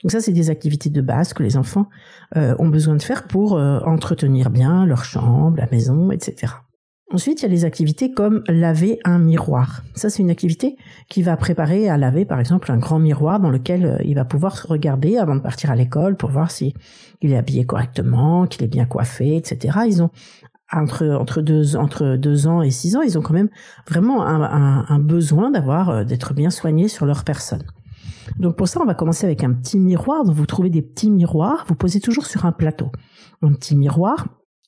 Donc 0.02 0.12
ça, 0.12 0.20
c'est 0.20 0.32
des 0.32 0.50
activités 0.50 0.90
de 0.90 1.00
base 1.00 1.32
que 1.32 1.42
les 1.42 1.56
enfants 1.56 1.88
euh, 2.36 2.54
ont 2.58 2.68
besoin 2.68 2.96
de 2.96 3.02
faire 3.02 3.26
pour 3.26 3.56
euh, 3.56 3.80
entretenir 3.80 4.50
bien 4.50 4.86
leur 4.86 5.04
chambre, 5.04 5.56
la 5.56 5.66
maison, 5.66 6.10
etc. 6.10 6.52
Ensuite, 7.16 7.40
il 7.40 7.44
y 7.44 7.46
a 7.46 7.48
les 7.48 7.64
activités 7.64 8.12
comme 8.12 8.44
laver 8.46 9.00
un 9.06 9.18
miroir. 9.18 9.82
Ça, 9.94 10.10
c'est 10.10 10.22
une 10.22 10.28
activité 10.28 10.76
qui 11.08 11.22
va 11.22 11.34
préparer 11.38 11.88
à 11.88 11.96
laver, 11.96 12.26
par 12.26 12.38
exemple, 12.38 12.70
un 12.70 12.76
grand 12.76 12.98
miroir 12.98 13.40
dans 13.40 13.48
lequel 13.48 13.86
euh, 13.86 13.96
il 14.04 14.16
va 14.16 14.26
pouvoir 14.26 14.58
se 14.58 14.66
regarder 14.66 15.16
avant 15.16 15.34
de 15.34 15.40
partir 15.40 15.70
à 15.70 15.76
l'école 15.76 16.18
pour 16.18 16.28
voir 16.28 16.50
si 16.50 16.74
il 17.22 17.32
est 17.32 17.38
habillé 17.38 17.64
correctement, 17.64 18.46
qu'il 18.46 18.64
est 18.64 18.68
bien 18.68 18.84
coiffé, 18.84 19.34
etc. 19.34 19.78
Ils 19.86 20.02
ont 20.02 20.10
entre 20.70 21.08
entre 21.08 21.40
deux 21.40 21.74
entre 21.76 22.16
deux 22.16 22.46
ans 22.46 22.60
et 22.60 22.70
six 22.70 22.96
ans, 22.96 23.00
ils 23.00 23.16
ont 23.16 23.22
quand 23.22 23.32
même 23.32 23.48
vraiment 23.88 24.26
un, 24.26 24.98
besoin 24.98 25.50
d'avoir 25.50 25.88
euh, 25.88 26.04
d'être 26.04 26.34
bien 26.34 26.50
soignés 26.50 26.88
sur 26.88 27.06
leur 27.06 27.24
personne. 27.24 27.62
Donc 28.38 28.56
pour 28.56 28.68
ça, 28.68 28.78
on 28.82 28.84
va 28.84 28.94
commencer 28.94 29.24
avec 29.24 29.42
un 29.42 29.54
petit 29.54 29.80
miroir. 29.80 30.22
Donc 30.24 30.34
vous 30.34 30.44
trouvez 30.44 30.68
des 30.68 30.82
petits 30.82 31.10
miroirs, 31.10 31.64
vous 31.66 31.76
posez 31.76 32.00
toujours 32.00 32.26
sur 32.26 32.44
un 32.44 32.52
plateau. 32.52 32.92
Un 33.40 33.54
petit 33.54 33.74
miroir, 33.74 34.26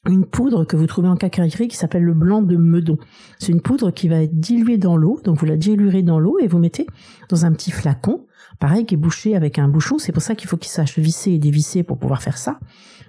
une 0.09 0.25
poudre 0.25 0.65
que 0.65 0.77
vous 0.77 0.87
trouvez 0.87 1.09
en 1.09 1.17
quincaillerie 1.17 1.69
qui 1.69 1.77
s'appelle 1.77 2.03
le 2.03 2.15
blanc 2.15 2.43
de 2.43 2.57
meudon. 2.57 2.99
C'est 3.39 3.53
une 3.53 3.61
poudre 3.61 3.91
qui 3.91 4.09
va 4.09 4.23
être 4.23 4.39
diluée 4.39 4.79
dans 4.79 4.97
l'eau, 4.97 5.21
donc 5.25 5.39
vous 5.39 5.47
la 5.47 5.57
diluerez 5.57 6.03
dans 6.03 6.19
l'eau 6.19 6.39
et 6.41 6.47
vous 6.47 6.59
mettez 6.59 6.87
dans 7.29 7.45
un 7.45 7.53
petit 7.53 7.71
flacon, 7.71 8.27
pareil 8.59 8.87
qui 8.87 8.95
est 8.95 8.99
bouché 8.99 9.37
avec 9.37 9.59
un 9.59 9.69
bouchon, 9.69 9.99
c'est 9.99 10.13
pour 10.13 10.23
ça 10.23 10.35
qu'il 10.35 10.49
faut 10.49 10.57
qu'il 10.57 10.71
sache 10.71 10.99
visser 10.99 11.33
et 11.33 11.39
dévisser 11.39 11.83
pour 11.83 11.99
pouvoir 11.99 12.23
faire 12.23 12.39
ça. 12.39 12.59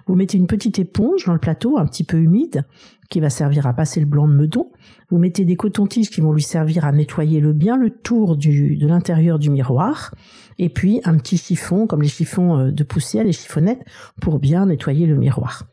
Vous 0.06 0.14
mettez 0.14 0.38
une 0.38 0.46
petite 0.46 0.78
éponge 0.78 1.26
dans 1.26 1.32
le 1.32 1.38
plateau, 1.38 1.78
un 1.78 1.86
petit 1.86 2.04
peu 2.04 2.16
humide, 2.16 2.64
qui 3.10 3.20
va 3.20 3.30
servir 3.30 3.66
à 3.66 3.74
passer 3.74 4.00
le 4.00 4.06
blanc 4.06 4.26
de 4.26 4.32
meudon. 4.32 4.70
Vous 5.10 5.18
mettez 5.18 5.44
des 5.44 5.56
cotons-tiges 5.56 6.10
qui 6.10 6.20
vont 6.20 6.32
lui 6.32 6.42
servir 6.42 6.84
à 6.84 6.92
nettoyer 6.92 7.40
le 7.40 7.52
bien 7.52 7.76
le 7.76 7.90
tour 7.90 8.36
du, 8.36 8.76
de 8.76 8.86
l'intérieur 8.86 9.38
du 9.38 9.50
miroir. 9.50 10.14
Et 10.58 10.68
puis 10.68 11.00
un 11.04 11.16
petit 11.16 11.36
chiffon, 11.36 11.86
comme 11.86 12.02
les 12.02 12.08
chiffons 12.08 12.58
euh, 12.58 12.70
de 12.70 12.84
poussière, 12.84 13.24
les 13.24 13.32
chiffonnettes, 13.32 13.84
pour 14.20 14.38
bien 14.38 14.66
nettoyer 14.66 15.06
le 15.06 15.16
miroir. 15.16 15.69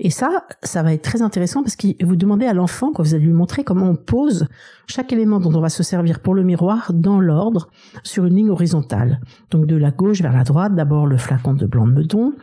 Et 0.00 0.10
ça, 0.10 0.46
ça 0.62 0.82
va 0.82 0.92
être 0.92 1.02
très 1.02 1.22
intéressant 1.22 1.62
parce 1.62 1.76
que 1.76 2.04
vous 2.04 2.16
demandez 2.16 2.46
à 2.46 2.54
l'enfant, 2.54 2.92
quand 2.92 3.02
vous 3.02 3.14
allez 3.14 3.24
lui 3.24 3.32
montrer 3.32 3.64
comment 3.64 3.90
on 3.90 3.96
pose 3.96 4.46
chaque 4.86 5.12
élément 5.12 5.40
dont 5.40 5.54
on 5.54 5.60
va 5.60 5.68
se 5.68 5.82
servir 5.82 6.20
pour 6.20 6.34
le 6.34 6.42
miroir 6.42 6.92
dans 6.94 7.20
l'ordre 7.20 7.68
sur 8.04 8.24
une 8.24 8.36
ligne 8.36 8.50
horizontale. 8.50 9.20
Donc 9.50 9.66
de 9.66 9.76
la 9.76 9.90
gauche 9.90 10.20
vers 10.20 10.32
la 10.32 10.44
droite, 10.44 10.74
d'abord 10.74 11.06
le 11.06 11.16
flacon 11.16 11.54
de 11.54 11.66
blanc 11.66 11.86
de 11.86 11.92
meudon, 11.92 12.34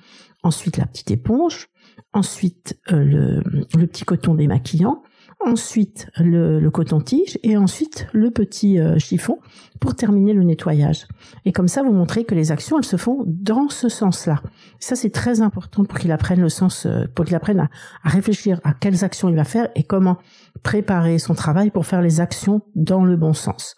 ensuite 0.44 0.78
la 0.78 0.86
petite 0.86 1.12
éponge, 1.12 1.70
ensuite 2.14 2.80
euh, 2.92 3.04
le, 3.04 3.44
le, 3.78 3.88
petit 3.88 4.06
coton 4.06 4.36
démaquillant, 4.36 5.02
ensuite 5.46 6.10
le, 6.18 6.60
le 6.60 6.72
coton-tige 6.72 7.40
et 7.44 7.58
ensuite 7.58 8.08
le 8.14 8.32
petit 8.32 8.80
euh, 8.80 8.98
chiffon 9.00 9.40
pour 9.80 9.96
terminer 9.96 10.34
le 10.34 10.44
nettoyage. 10.44 11.08
Et 11.46 11.52
comme 11.52 11.68
ça, 11.68 11.84
vous 11.84 11.92
montrez 11.92 12.24
que 12.26 12.36
les 12.36 12.52
actions, 12.52 12.78
elles 12.78 12.86
se 12.86 12.98
font 12.98 13.24
dans 13.26 13.70
ce 13.70 13.90
sens-là. 13.90 14.42
Ça, 14.80 14.96
c'est 14.96 15.12
très 15.12 15.42
important 15.42 15.86
pour 15.86 16.00
qu'il 16.00 16.12
apprenne 16.12 16.42
le 16.42 16.50
sens, 16.50 16.86
euh, 16.86 17.06
pour 17.14 17.26
qu'il 17.26 17.36
apprenne 17.36 17.60
à, 17.60 17.70
à, 18.04 18.10
réfléchir 18.10 18.60
à 18.64 18.74
quelles 18.74 19.04
actions 19.04 19.30
il 19.30 19.36
va 19.36 19.44
faire 19.44 19.70
et 19.76 19.84
comment 19.84 20.18
préparer 20.64 21.20
son 21.20 21.36
travail 21.36 21.70
pour 21.70 21.86
faire 21.86 22.02
les 22.02 22.22
actions 22.22 22.62
dans 22.76 23.06
le 23.06 23.16
bon 23.16 23.34
sens. 23.34 23.76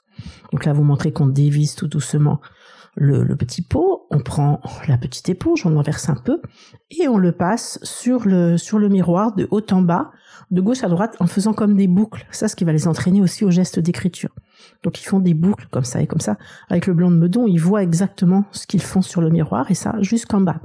Donc 0.51 0.65
là, 0.65 0.73
vous 0.73 0.83
montrez 0.83 1.11
qu'on 1.11 1.27
dévisse 1.27 1.75
tout 1.75 1.87
doucement 1.87 2.39
le, 2.97 3.35
petit 3.35 3.61
pot, 3.61 4.07
on 4.09 4.19
prend 4.19 4.59
la 4.87 4.97
petite 4.97 5.29
éponge, 5.29 5.65
on 5.65 5.77
en 5.77 5.81
verse 5.81 6.09
un 6.09 6.15
peu 6.15 6.41
et 6.89 7.07
on 7.07 7.17
le 7.17 7.31
passe 7.31 7.79
sur 7.83 8.27
le 8.27 8.57
sur 8.57 8.79
le 8.79 8.89
miroir 8.89 9.35
de 9.35 9.47
haut 9.51 9.61
en 9.71 9.81
bas, 9.81 10.11
de 10.49 10.61
gauche 10.61 10.83
à 10.83 10.87
droite, 10.87 11.15
en 11.19 11.27
faisant 11.27 11.53
comme 11.53 11.75
des 11.75 11.87
boucles. 11.87 12.25
Ça, 12.31 12.47
ce 12.47 12.55
qui 12.55 12.63
va 12.63 12.71
les 12.71 12.87
entraîner 12.87 13.21
aussi 13.21 13.45
au 13.45 13.51
geste 13.51 13.79
d'écriture. 13.79 14.33
Donc 14.83 14.99
ils 14.99 15.05
font 15.05 15.19
des 15.19 15.35
boucles 15.35 15.67
comme 15.69 15.83
ça 15.83 16.01
et 16.01 16.07
comme 16.07 16.19
ça. 16.19 16.37
Avec 16.69 16.87
le 16.87 16.93
blanc 16.93 17.11
de 17.11 17.17
meudon, 17.17 17.45
ils 17.47 17.61
voient 17.61 17.83
exactement 17.83 18.45
ce 18.51 18.65
qu'ils 18.65 18.81
font 18.81 19.01
sur 19.01 19.21
le 19.21 19.29
miroir 19.29 19.69
et 19.69 19.75
ça 19.75 19.95
jusqu'en 20.01 20.41
bas. 20.41 20.59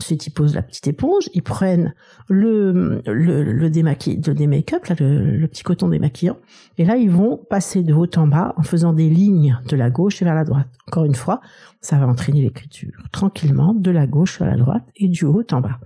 Ensuite, 0.00 0.26
ils 0.26 0.30
posent 0.30 0.54
la 0.54 0.62
petite 0.62 0.86
éponge, 0.86 1.28
ils 1.34 1.42
prennent 1.42 1.92
le, 2.26 3.02
le, 3.04 3.42
le 3.42 3.68
démaquille, 3.68 4.18
le 4.26 4.32
démake-up, 4.32 4.86
là, 4.86 4.94
le, 4.98 5.46
petit 5.46 5.62
coton 5.62 5.88
démaquillant, 5.88 6.38
et 6.78 6.86
là, 6.86 6.96
ils 6.96 7.10
vont 7.10 7.36
passer 7.36 7.82
de 7.82 7.92
haut 7.92 8.06
en 8.16 8.26
bas 8.26 8.54
en 8.56 8.62
faisant 8.62 8.94
des 8.94 9.10
lignes 9.10 9.58
de 9.68 9.76
la 9.76 9.90
gauche 9.90 10.22
vers 10.22 10.34
la 10.34 10.44
droite. 10.44 10.68
Encore 10.88 11.04
une 11.04 11.14
fois, 11.14 11.42
ça 11.82 11.98
va 11.98 12.06
entraîner 12.06 12.40
l'écriture 12.40 12.94
tranquillement 13.12 13.74
de 13.74 13.90
la 13.90 14.06
gauche 14.06 14.38
vers 14.38 14.48
la 14.48 14.56
droite 14.56 14.84
et 14.96 15.08
du 15.08 15.26
haut 15.26 15.44
en 15.52 15.60
bas. 15.60 15.78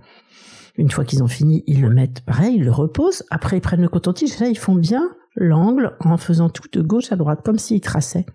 Une 0.77 0.89
fois 0.89 1.03
qu'ils 1.03 1.21
ont 1.21 1.27
fini, 1.27 1.65
ils 1.67 1.81
le 1.81 1.89
mettent 1.89 2.21
pareil, 2.21 2.55
ils 2.55 2.63
le 2.63 2.71
reposent. 2.71 3.23
Après, 3.31 3.57
ils 3.57 3.61
prennent 3.61 3.81
le 3.81 3.89
coton-tige. 3.89 4.39
Là, 4.39 4.47
ils 4.47 4.57
font 4.57 4.75
bien 4.75 5.09
l'angle 5.35 5.91
en 5.99 6.15
faisant 6.15 6.49
tout 6.49 6.69
de 6.71 6.81
gauche 6.81 7.11
à 7.11 7.17
droite, 7.17 7.41
comme 7.43 7.57
s'ils 7.57 7.81
traçaient 7.81 8.25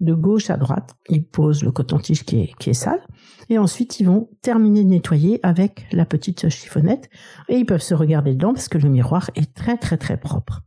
de 0.00 0.14
gauche 0.14 0.50
à 0.50 0.56
droite. 0.56 0.96
Ils 1.08 1.24
posent 1.24 1.62
le 1.62 1.70
coton-tige 1.70 2.24
qui 2.24 2.54
est, 2.58 2.72
sale. 2.72 3.00
Et 3.48 3.58
ensuite, 3.58 4.00
ils 4.00 4.06
vont 4.06 4.28
terminer 4.42 4.84
de 4.84 4.88
nettoyer 4.88 5.40
avec 5.42 5.86
la 5.92 6.04
petite 6.04 6.48
chiffonnette. 6.48 7.08
Et 7.48 7.56
ils 7.56 7.66
peuvent 7.66 7.82
se 7.82 7.94
regarder 7.94 8.34
dedans 8.34 8.54
parce 8.54 8.68
que 8.68 8.78
le 8.78 8.88
miroir 8.88 9.30
est 9.34 9.54
très, 9.54 9.76
très, 9.76 9.96
très 9.96 10.16
propre. 10.16 10.62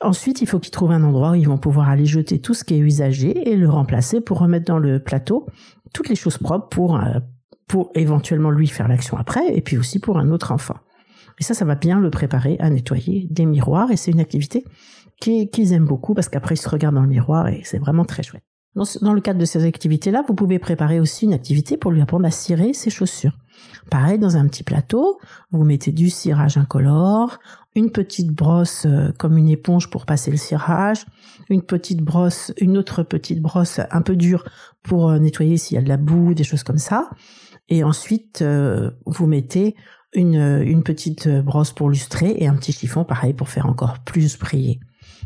Ensuite, 0.00 0.42
il 0.42 0.48
faut 0.48 0.60
qu'ils 0.60 0.70
trouvent 0.70 0.92
un 0.92 1.02
endroit 1.02 1.32
où 1.32 1.34
ils 1.34 1.48
vont 1.48 1.58
pouvoir 1.58 1.88
aller 1.88 2.06
jeter 2.06 2.40
tout 2.40 2.54
ce 2.54 2.62
qui 2.62 2.74
est 2.74 2.78
usagé 2.78 3.50
et 3.50 3.56
le 3.56 3.68
remplacer 3.68 4.20
pour 4.20 4.38
remettre 4.38 4.66
dans 4.66 4.78
le 4.78 5.02
plateau 5.02 5.46
toutes 5.92 6.08
les 6.08 6.14
choses 6.14 6.38
propres 6.38 6.68
pour, 6.68 6.96
euh, 6.96 7.18
pour 7.66 7.90
éventuellement 7.94 8.50
lui 8.50 8.68
faire 8.68 8.86
l'action 8.86 9.16
après 9.16 9.56
et 9.56 9.60
puis 9.60 9.76
aussi 9.76 9.98
pour 9.98 10.18
un 10.18 10.30
autre 10.30 10.52
enfant. 10.52 10.76
Et 11.40 11.44
ça, 11.44 11.54
ça 11.54 11.64
va 11.64 11.74
bien 11.74 12.00
le 12.00 12.10
préparer 12.10 12.56
à 12.60 12.70
nettoyer 12.70 13.26
des 13.30 13.46
miroirs 13.46 13.90
et 13.90 13.96
c'est 13.96 14.10
une 14.10 14.20
activité 14.20 14.64
qu'ils 15.20 15.72
aiment 15.72 15.86
beaucoup 15.86 16.14
parce 16.14 16.28
qu'après 16.28 16.54
ils 16.54 16.58
se 16.58 16.68
regardent 16.68 16.96
dans 16.96 17.02
le 17.02 17.08
miroir 17.08 17.48
et 17.48 17.62
c'est 17.64 17.78
vraiment 17.78 18.04
très 18.04 18.22
chouette. 18.22 18.44
Dans, 19.00 19.12
le 19.12 19.20
cadre 19.20 19.40
de 19.40 19.44
ces 19.44 19.64
activités-là, 19.64 20.22
vous 20.28 20.34
pouvez 20.34 20.60
préparer 20.60 21.00
aussi 21.00 21.24
une 21.24 21.32
activité 21.32 21.76
pour 21.76 21.90
lui 21.90 22.00
apprendre 22.00 22.26
à 22.26 22.30
cirer 22.30 22.72
ses 22.72 22.90
chaussures. 22.90 23.36
Pareil, 23.90 24.20
dans 24.20 24.36
un 24.36 24.46
petit 24.46 24.62
plateau, 24.62 25.18
vous 25.50 25.64
mettez 25.64 25.90
du 25.90 26.10
cirage 26.10 26.56
incolore, 26.56 27.40
une 27.74 27.90
petite 27.90 28.30
brosse 28.30 28.86
euh, 28.86 29.10
comme 29.18 29.36
une 29.36 29.48
éponge 29.48 29.90
pour 29.90 30.06
passer 30.06 30.30
le 30.30 30.36
cirage, 30.36 31.06
une 31.48 31.62
petite 31.62 32.02
brosse, 32.02 32.52
une 32.58 32.78
autre 32.78 33.02
petite 33.02 33.40
brosse 33.40 33.80
un 33.90 34.02
peu 34.02 34.14
dure 34.14 34.44
pour 34.84 35.10
euh, 35.10 35.18
nettoyer 35.18 35.56
s'il 35.56 35.74
y 35.74 35.78
a 35.78 35.82
de 35.82 35.88
la 35.88 35.96
boue, 35.96 36.34
des 36.34 36.44
choses 36.44 36.62
comme 36.62 36.78
ça. 36.78 37.10
Et 37.68 37.82
ensuite, 37.82 38.42
euh, 38.42 38.92
vous 39.06 39.26
mettez 39.26 39.74
une, 40.12 40.36
une 40.36 40.84
petite 40.84 41.28
brosse 41.28 41.72
pour 41.72 41.90
lustrer 41.90 42.34
et 42.38 42.46
un 42.46 42.54
petit 42.54 42.72
chiffon 42.72 43.04
pareil 43.04 43.34
pour 43.34 43.48
faire 43.48 43.66
encore 43.66 43.98
plus 44.04 44.38
briller. 44.38 44.78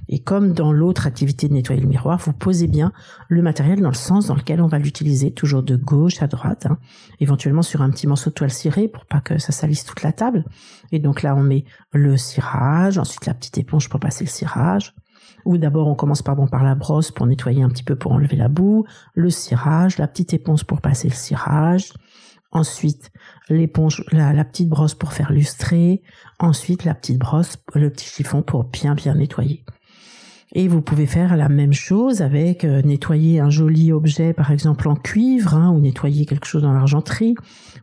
Et 0.08 0.18
comme 0.18 0.52
dans 0.52 0.72
l'autre 0.72 1.06
activité 1.06 1.48
de 1.48 1.54
nettoyer 1.54 1.80
le 1.80 1.88
miroir, 1.88 2.18
vous 2.18 2.32
posez 2.32 2.66
bien 2.66 2.92
le 3.28 3.42
matériel 3.42 3.80
dans 3.80 3.88
le 3.88 3.94
sens 3.94 4.26
dans 4.26 4.34
lequel 4.34 4.60
on 4.60 4.66
va 4.66 4.78
l'utiliser, 4.78 5.32
toujours 5.32 5.62
de 5.62 5.76
gauche 5.76 6.22
à 6.22 6.26
droite, 6.26 6.66
hein. 6.66 6.78
éventuellement 7.20 7.62
sur 7.62 7.82
un 7.82 7.90
petit 7.90 8.06
morceau 8.06 8.30
de 8.30 8.34
toile 8.34 8.50
cirée 8.50 8.88
pour 8.88 9.06
pas 9.06 9.20
que 9.20 9.38
ça 9.38 9.52
salisse 9.52 9.84
toute 9.84 10.02
la 10.02 10.12
table. 10.12 10.44
Et 10.90 10.98
donc 10.98 11.22
là, 11.22 11.34
on 11.36 11.42
met 11.42 11.64
le 11.92 12.16
cirage, 12.16 12.98
ensuite 12.98 13.26
la 13.26 13.34
petite 13.34 13.58
éponge 13.58 13.88
pour 13.88 14.00
passer 14.00 14.24
le 14.24 14.30
cirage. 14.30 14.94
Ou 15.44 15.58
d'abord, 15.58 15.88
on 15.88 15.94
commence 15.94 16.22
pardon, 16.22 16.46
par 16.46 16.62
la 16.62 16.74
brosse 16.74 17.10
pour 17.10 17.26
nettoyer 17.26 17.62
un 17.62 17.68
petit 17.68 17.82
peu 17.82 17.96
pour 17.96 18.12
enlever 18.12 18.36
la 18.36 18.48
boue, 18.48 18.84
le 19.14 19.30
cirage, 19.30 19.98
la 19.98 20.06
petite 20.06 20.34
éponge 20.34 20.64
pour 20.64 20.80
passer 20.80 21.08
le 21.08 21.14
cirage, 21.14 21.92
ensuite 22.52 23.10
l'éponge, 23.48 24.04
la, 24.12 24.32
la, 24.32 24.44
petite 24.44 24.68
brosse 24.68 24.94
pour 24.94 25.12
faire 25.12 25.32
lustrer, 25.32 26.02
ensuite 26.38 26.84
la 26.84 26.94
petite 26.94 27.18
brosse, 27.18 27.56
le 27.74 27.90
petit 27.90 28.06
chiffon 28.06 28.42
pour 28.42 28.64
bien 28.64 28.94
bien 28.94 29.14
nettoyer. 29.14 29.64
Et 30.54 30.68
vous 30.68 30.82
pouvez 30.82 31.06
faire 31.06 31.34
la 31.36 31.48
même 31.48 31.72
chose 31.72 32.20
avec 32.20 32.64
euh, 32.64 32.82
nettoyer 32.82 33.40
un 33.40 33.48
joli 33.48 33.90
objet, 33.90 34.34
par 34.34 34.50
exemple 34.50 34.86
en 34.86 34.94
cuivre, 34.94 35.54
hein, 35.54 35.70
ou 35.70 35.80
nettoyer 35.80 36.26
quelque 36.26 36.46
chose 36.46 36.60
dans 36.60 36.74
l'argenterie. 36.74 37.34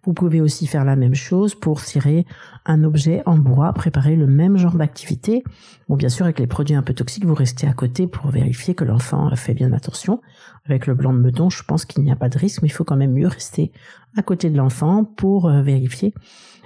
Vous 0.06 0.14
pouvez 0.14 0.40
aussi 0.40 0.68
faire 0.68 0.86
la 0.86 0.96
même 0.96 1.16
chose 1.16 1.56
pour 1.56 1.80
cirer 1.80 2.28
un 2.68 2.84
objet 2.84 3.24
en 3.26 3.40
bois, 3.40 3.74
préparer 3.74 4.16
le 4.16 4.28
même 4.28 4.58
genre 4.58 4.76
d'activité. 4.76 5.44
Bon, 5.88 5.96
bien 5.96 6.10
sûr, 6.10 6.26
avec 6.26 6.38
les 6.38 6.46
produits 6.46 6.76
un 6.76 6.84
peu 6.84 6.94
toxiques, 6.94 7.26
vous 7.26 7.34
restez 7.34 7.66
à 7.66 7.74
côté 7.74 8.06
pour 8.06 8.30
vérifier 8.30 8.76
que 8.76 8.84
l'enfant 8.84 9.36
fait 9.36 9.56
bien 9.56 9.74
attention. 9.74 10.22
Avec 10.66 10.86
le 10.86 10.94
blanc 10.94 11.14
de 11.14 11.20
meudon, 11.20 11.50
je 11.50 11.64
pense 11.64 11.86
qu'il 11.86 12.04
n'y 12.04 12.12
a 12.12 12.16
pas 12.16 12.30
de 12.30 12.38
risque, 12.38 12.62
mais 12.62 12.68
il 12.68 12.72
faut 12.72 12.84
quand 12.84 12.98
même 12.98 13.14
mieux 13.14 13.28
rester 13.28 13.72
à 14.16 14.22
côté 14.22 14.52
de 14.52 14.58
l'enfant 14.58 15.06
pour 15.06 15.48
euh, 15.48 15.64
vérifier 15.64 16.14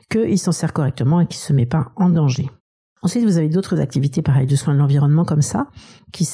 qu'il 0.10 0.38
s'en 0.38 0.51
sert 0.51 0.74
correctement 0.74 1.22
et 1.22 1.27
qu'il 1.27 1.39
se 1.39 1.53
met 1.53 1.65
pas 1.65 1.93
en 1.95 2.10
danger. 2.10 2.50
Ensuite, 3.03 3.25
vous 3.25 3.38
avez 3.38 3.50
d'autres 3.50 3.81
activités 3.81 4.22
pareilles 4.22 4.48
de 4.48 4.55
soins 4.55 4.74
de 4.74 4.79
l'environnement 4.79 5.25
comme 5.25 5.41
ça, 5.41 5.67
qui 6.13 6.27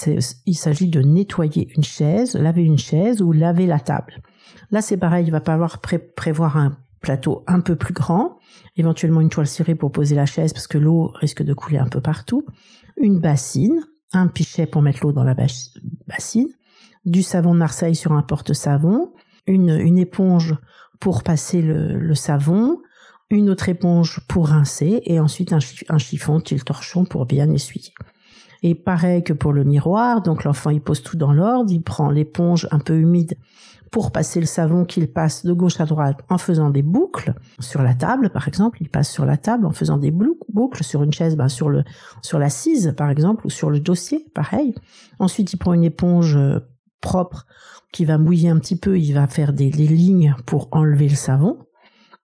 il 0.45 0.55
s'agit 0.55 0.88
de 0.88 1.01
nettoyer 1.01 1.67
une 1.75 1.83
chaise, 1.83 2.35
laver 2.35 2.63
une 2.63 2.77
chaise 2.77 3.21
ou 3.21 3.31
laver 3.31 3.65
la 3.65 3.79
table. 3.79 4.21
Là, 4.69 4.81
c'est 4.81 4.97
pareil, 4.97 5.25
il 5.25 5.31
va 5.31 5.41
falloir 5.41 5.81
prévoir 6.15 6.57
un 6.57 6.77
plateau 7.01 7.43
un 7.47 7.59
peu 7.59 7.75
plus 7.75 7.93
grand, 7.93 8.38
éventuellement 8.77 9.21
une 9.21 9.29
toile 9.29 9.47
cirée 9.47 9.73
pour 9.73 9.91
poser 9.91 10.15
la 10.15 10.27
chaise 10.27 10.53
parce 10.53 10.67
que 10.67 10.77
l'eau 10.77 11.11
risque 11.15 11.41
de 11.41 11.53
couler 11.53 11.79
un 11.79 11.88
peu 11.88 12.01
partout, 12.01 12.45
une 12.97 13.19
bassine, 13.19 13.81
un 14.13 14.27
pichet 14.27 14.67
pour 14.67 14.83
mettre 14.83 14.99
l'eau 15.01 15.11
dans 15.11 15.23
la 15.23 15.35
bassine, 16.07 16.49
du 17.05 17.23
savon 17.23 17.53
de 17.53 17.59
Marseille 17.59 17.95
sur 17.95 18.11
un 18.11 18.21
porte-savon, 18.21 19.11
une, 19.47 19.69
une 19.69 19.97
éponge 19.97 20.55
pour 20.99 21.23
passer 21.23 21.61
le, 21.61 22.13
savon, 22.13 22.79
une 23.29 23.50
autre 23.50 23.69
éponge 23.69 24.21
pour 24.27 24.48
rincer 24.48 25.01
et 25.05 25.19
ensuite 25.19 25.53
un, 25.53 25.59
un 25.89 25.98
chiffon, 25.98 26.41
le 26.51 26.59
torchon 26.59 27.05
pour 27.05 27.25
bien 27.25 27.51
essuyer. 27.51 27.93
Et 28.63 28.75
pareil 28.75 29.24
que 29.24 29.33
pour 29.33 29.53
le 29.53 29.63
miroir, 29.63 30.21
donc 30.21 30.43
l'enfant 30.43 30.69
il 30.69 30.81
pose 30.81 31.01
tout 31.01 31.15
dans 31.15 31.31
l'ordre, 31.31 31.71
il 31.71 31.81
prend 31.81 32.09
l'éponge 32.09 32.67
un 32.71 32.79
peu 32.79 32.95
humide 32.95 33.38
pour 33.91 34.12
passer 34.12 34.39
le 34.39 34.45
savon 34.45 34.86
qu'il 34.86 35.12
passe 35.12 35.45
de 35.45 35.53
gauche 35.53 35.79
à 35.79 35.86
droite 35.86 36.19
en 36.29 36.38
faisant 36.38 36.69
des 36.69 36.81
boucles 36.81 37.33
sur 37.59 37.81
la 37.81 37.95
table, 37.95 38.29
par 38.29 38.48
exemple. 38.48 38.77
Il 38.81 38.89
passe 38.89 39.09
sur 39.09 39.25
la 39.25 39.38
table 39.38 39.65
en 39.65 39.71
faisant 39.71 39.98
des 39.98 40.12
boucles 40.12 40.83
sur 40.83 41.03
une 41.03 41.13
chaise, 41.13 41.36
ben 41.36 41.50
sur 41.50 41.69
le 41.69 41.83
sur 42.21 42.39
l'assise, 42.39 42.93
par 42.98 43.09
exemple, 43.09 43.45
ou 43.45 43.50
sur 43.50 43.69
le 43.69 43.79
dossier, 43.79 44.25
pareil. 44.33 44.75
Ensuite, 45.17 45.53
il 45.53 45.57
prend 45.57 45.74
une 45.74 45.83
éponge 45.83 46.36
euh, 46.36 46.59
propre 47.01 47.45
qui 47.91 48.05
va 48.05 48.17
mouiller 48.17 48.50
un 48.50 48.59
petit 48.59 48.77
peu. 48.77 49.00
Il 49.00 49.13
va 49.13 49.27
faire 49.27 49.53
des, 49.53 49.69
des 49.69 49.88
lignes 49.88 50.36
pour 50.45 50.67
enlever 50.71 51.09
le 51.09 51.15
savon. 51.15 51.57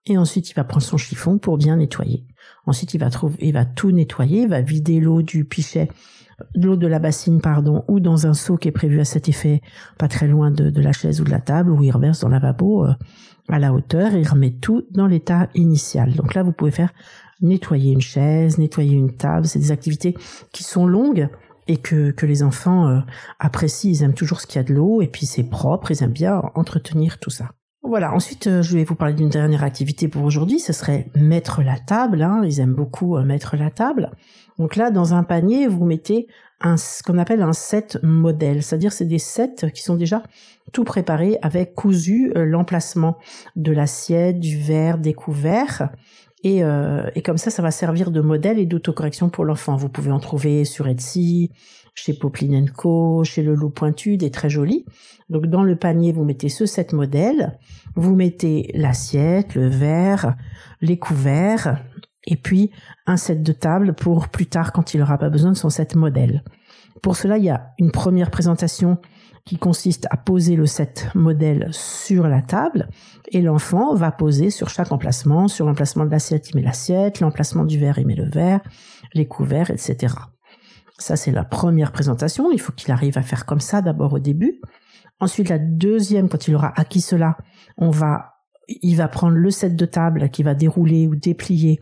Et 0.06 0.18
ensuite, 0.18 0.50
il 0.50 0.54
va 0.54 0.64
prendre 0.64 0.84
son 0.84 0.96
chiffon 0.96 1.38
pour 1.38 1.58
bien 1.58 1.76
nettoyer. 1.76 2.24
Ensuite, 2.64 2.94
il 2.94 3.00
va 3.00 3.10
trouver, 3.10 3.36
il 3.40 3.52
va 3.52 3.64
tout 3.64 3.90
nettoyer, 3.90 4.42
il 4.42 4.48
va 4.48 4.60
vider 4.60 5.00
l'eau 5.00 5.22
du 5.22 5.44
pichet 5.44 5.88
l'eau 6.54 6.76
de 6.76 6.86
la 6.86 6.98
bassine, 6.98 7.40
pardon, 7.40 7.84
ou 7.88 8.00
dans 8.00 8.26
un 8.26 8.34
seau 8.34 8.56
qui 8.56 8.68
est 8.68 8.72
prévu 8.72 9.00
à 9.00 9.04
cet 9.04 9.28
effet, 9.28 9.60
pas 9.98 10.08
très 10.08 10.26
loin 10.26 10.50
de, 10.50 10.80
la 10.80 10.92
chaise 10.92 11.20
ou 11.20 11.24
de 11.24 11.30
la 11.30 11.40
table, 11.40 11.70
où 11.70 11.82
il 11.82 11.90
reverse 11.90 12.20
dans 12.20 12.28
le 12.28 12.34
lavabo 12.34 12.84
euh, 12.84 12.94
à 13.48 13.58
la 13.58 13.72
hauteur 13.72 14.14
et 14.14 14.20
il 14.20 14.28
remet 14.28 14.50
tout 14.50 14.86
dans 14.90 15.06
l'état 15.06 15.48
initial. 15.54 16.14
Donc 16.14 16.34
là, 16.34 16.42
vous 16.42 16.52
pouvez 16.52 16.70
faire 16.70 16.92
nettoyer 17.40 17.92
une 17.92 18.00
chaise, 18.00 18.58
nettoyer 18.58 18.96
une 18.96 19.16
table. 19.16 19.46
C'est 19.46 19.58
des 19.58 19.72
activités 19.72 20.16
qui 20.52 20.64
sont 20.64 20.86
longues 20.86 21.28
et 21.68 21.76
que, 21.76 22.10
que 22.10 22.26
les 22.26 22.42
enfants 22.42 22.88
euh, 22.88 23.00
apprécient. 23.38 23.90
Ils 23.90 24.02
aiment 24.02 24.14
toujours 24.14 24.40
ce 24.40 24.46
qu'il 24.46 24.56
y 24.56 24.64
a 24.64 24.64
de 24.64 24.74
l'eau 24.74 25.00
et 25.00 25.08
puis 25.08 25.26
c'est 25.26 25.44
propre. 25.44 25.90
Ils 25.90 26.02
aiment 26.02 26.12
bien 26.12 26.42
entretenir 26.54 27.18
tout 27.18 27.30
ça. 27.30 27.50
Voilà, 27.88 28.12
ensuite 28.12 28.46
euh, 28.46 28.62
je 28.62 28.76
vais 28.76 28.84
vous 28.84 28.94
parler 28.94 29.14
d'une 29.14 29.28
dernière 29.28 29.62
activité 29.62 30.08
pour 30.08 30.24
aujourd'hui, 30.24 30.58
ce 30.58 30.72
serait 30.72 31.08
mettre 31.14 31.62
la 31.62 31.78
table, 31.78 32.22
hein. 32.22 32.42
ils 32.44 32.60
aiment 32.60 32.74
beaucoup 32.74 33.18
mettre 33.18 33.56
la 33.56 33.70
table. 33.70 34.10
Donc 34.58 34.76
là, 34.76 34.90
dans 34.90 35.14
un 35.14 35.22
panier, 35.22 35.66
vous 35.66 35.84
mettez 35.84 36.26
ce 36.76 37.02
qu'on 37.02 37.18
appelle 37.18 37.42
un 37.42 37.52
set 37.52 37.98
modèle, 38.02 38.62
c'est-à-dire 38.62 38.92
c'est 38.92 39.04
des 39.04 39.18
sets 39.18 39.70
qui 39.72 39.82
sont 39.82 39.96
déjà 39.96 40.22
tout 40.72 40.84
préparés 40.84 41.38
avec 41.42 41.74
cousu 41.74 42.32
euh, 42.34 42.44
l'emplacement 42.44 43.18
de 43.56 43.72
l'assiette, 43.72 44.40
du 44.40 44.58
verre, 44.58 44.98
des 44.98 45.12
couverts. 45.12 45.90
Et, 46.42 46.62
euh, 46.62 47.08
et, 47.14 47.22
comme 47.22 47.38
ça, 47.38 47.50
ça 47.50 47.62
va 47.62 47.70
servir 47.70 48.10
de 48.10 48.20
modèle 48.20 48.58
et 48.58 48.66
d'autocorrection 48.66 49.30
pour 49.30 49.44
l'enfant. 49.44 49.76
Vous 49.76 49.88
pouvez 49.88 50.12
en 50.12 50.20
trouver 50.20 50.64
sur 50.64 50.86
Etsy, 50.86 51.50
chez 51.96 52.14
Poplin 52.14 52.66
Co, 52.66 53.24
chez 53.24 53.42
Le 53.42 53.54
Loup 53.54 53.70
Pointu, 53.70 54.16
des 54.16 54.30
très 54.30 54.48
jolis. 54.48 54.84
Donc 55.28 55.46
dans 55.46 55.64
le 55.64 55.74
panier, 55.74 56.12
vous 56.12 56.24
mettez 56.24 56.48
ce 56.48 56.66
set 56.66 56.92
modèle, 56.92 57.58
vous 57.96 58.14
mettez 58.14 58.70
l'assiette, 58.74 59.56
le 59.56 59.66
verre, 59.66 60.36
les 60.80 60.98
couverts, 60.98 61.82
et 62.26 62.36
puis 62.36 62.70
un 63.06 63.16
set 63.16 63.42
de 63.42 63.52
table 63.52 63.94
pour 63.94 64.28
plus 64.28 64.46
tard 64.46 64.72
quand 64.72 64.94
il 64.94 65.00
n'aura 65.00 65.18
pas 65.18 65.30
besoin 65.30 65.50
de 65.50 65.56
son 65.56 65.70
set 65.70 65.96
modèle. 65.96 66.44
Pour 67.02 67.16
cela, 67.16 67.38
il 67.38 67.44
y 67.44 67.50
a 67.50 67.72
une 67.78 67.90
première 67.90 68.30
présentation 68.30 68.98
qui 69.46 69.58
consiste 69.58 70.06
à 70.10 70.16
poser 70.16 70.56
le 70.56 70.66
set 70.66 71.08
modèle 71.14 71.68
sur 71.70 72.26
la 72.26 72.42
table 72.42 72.88
et 73.30 73.40
l'enfant 73.40 73.94
va 73.94 74.10
poser 74.10 74.50
sur 74.50 74.68
chaque 74.68 74.92
emplacement, 74.92 75.48
sur 75.48 75.66
l'emplacement 75.66 76.04
de 76.04 76.10
l'assiette, 76.10 76.50
il 76.50 76.56
met 76.56 76.62
l'assiette, 76.62 77.20
l'emplacement 77.20 77.64
du 77.64 77.78
verre, 77.78 77.98
il 77.98 78.06
met 78.06 78.16
le 78.16 78.28
verre, 78.28 78.60
les 79.14 79.26
couverts, 79.26 79.70
etc. 79.70 80.14
Ça, 80.98 81.16
c'est 81.16 81.30
la 81.30 81.44
première 81.44 81.92
présentation. 81.92 82.50
Il 82.50 82.60
faut 82.60 82.72
qu'il 82.72 82.90
arrive 82.92 83.18
à 83.18 83.22
faire 83.22 83.44
comme 83.44 83.60
ça 83.60 83.82
d'abord 83.82 84.14
au 84.14 84.18
début. 84.18 84.60
Ensuite, 85.20 85.48
la 85.48 85.58
deuxième, 85.58 86.28
quand 86.28 86.48
il 86.48 86.54
aura 86.54 86.72
acquis 86.76 87.00
cela, 87.00 87.36
on 87.76 87.90
va, 87.90 88.34
il 88.68 88.96
va 88.96 89.08
prendre 89.08 89.36
le 89.36 89.50
set 89.50 89.76
de 89.76 89.86
table 89.86 90.30
qui 90.30 90.42
va 90.42 90.54
dérouler 90.54 91.06
ou 91.06 91.16
déplier 91.16 91.78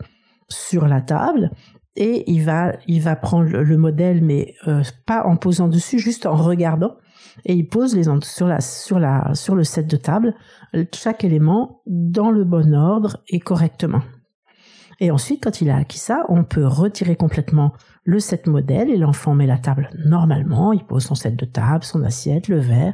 sur 0.49 0.87
la 0.87 1.01
table 1.01 1.51
et 1.95 2.29
il 2.29 2.43
va 2.43 2.73
il 2.87 3.01
va 3.01 3.15
prendre 3.15 3.49
le 3.49 3.77
modèle 3.77 4.21
mais 4.21 4.53
euh, 4.67 4.83
pas 5.05 5.23
en 5.25 5.37
posant 5.37 5.67
dessus 5.67 5.97
juste 5.97 6.25
en 6.25 6.35
regardant 6.35 6.97
et 7.45 7.53
il 7.53 7.67
pose 7.67 7.95
les 7.95 8.03
sur 8.23 8.47
la 8.47 8.61
sur 8.61 8.99
la 8.99 9.33
sur 9.33 9.55
le 9.55 9.63
set 9.63 9.87
de 9.87 9.97
table 9.97 10.33
chaque 10.93 11.23
élément 11.23 11.81
dans 11.87 12.31
le 12.31 12.43
bon 12.43 12.73
ordre 12.73 13.17
et 13.29 13.39
correctement. 13.39 14.01
Et 14.99 15.11
ensuite 15.11 15.43
quand 15.43 15.61
il 15.61 15.69
a 15.69 15.77
acquis 15.77 15.99
ça, 15.99 16.25
on 16.29 16.43
peut 16.43 16.65
retirer 16.65 17.15
complètement 17.15 17.73
le 18.03 18.19
set 18.19 18.47
modèle 18.47 18.89
et 18.89 18.97
l'enfant 18.97 19.33
met 19.33 19.47
la 19.47 19.57
table 19.57 19.89
normalement, 20.05 20.73
il 20.73 20.83
pose 20.83 21.03
son 21.03 21.15
set 21.15 21.35
de 21.35 21.45
table, 21.45 21.83
son 21.83 22.03
assiette, 22.03 22.47
le 22.47 22.59
verre, 22.59 22.93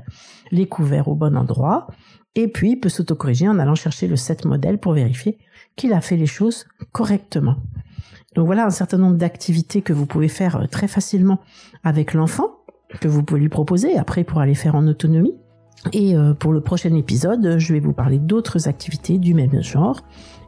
les 0.51 0.67
couverts 0.67 1.07
au 1.07 1.15
bon 1.15 1.37
endroit 1.37 1.87
et 2.35 2.47
puis 2.47 2.71
il 2.71 2.79
peut 2.79 2.89
s'autocorriger 2.89 3.47
en 3.47 3.59
allant 3.59 3.75
chercher 3.75 4.07
le 4.07 4.15
set 4.15 4.45
modèle 4.45 4.77
pour 4.77 4.93
vérifier 4.93 5.37
qu'il 5.75 5.93
a 5.93 6.01
fait 6.01 6.17
les 6.17 6.25
choses 6.25 6.65
correctement. 6.91 7.57
Donc 8.35 8.45
voilà 8.45 8.65
un 8.65 8.71
certain 8.71 8.97
nombre 8.97 9.17
d'activités 9.17 9.81
que 9.81 9.93
vous 9.93 10.05
pouvez 10.05 10.29
faire 10.29 10.55
euh, 10.55 10.65
très 10.65 10.87
facilement 10.87 11.39
avec 11.83 12.13
l'enfant, 12.13 12.59
que 13.01 13.07
vous 13.07 13.23
pouvez 13.23 13.41
lui 13.41 13.49
proposer, 13.49 13.97
après 13.97 14.23
pour 14.23 14.39
aller 14.39 14.55
faire 14.55 14.75
en 14.75 14.87
autonomie. 14.87 15.35
Et 15.93 16.15
euh, 16.15 16.33
pour 16.33 16.53
le 16.53 16.61
prochain 16.61 16.93
épisode, 16.95 17.57
je 17.57 17.73
vais 17.73 17.79
vous 17.79 17.93
parler 17.93 18.19
d'autres 18.19 18.67
activités 18.67 19.17
du 19.17 19.33
même 19.33 19.61
genre, 19.61 20.01